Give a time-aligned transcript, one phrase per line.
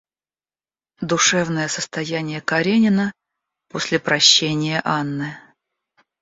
[1.01, 3.13] Душевное состояние Каренина
[3.69, 5.37] после прощения Анны.